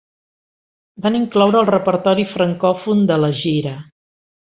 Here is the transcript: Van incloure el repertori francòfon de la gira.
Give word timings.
Van 1.03 1.17
incloure 1.19 1.61
el 1.61 1.69
repertori 1.71 2.25
francòfon 2.33 3.07
de 3.13 3.23
la 3.25 3.33
gira. 3.47 3.79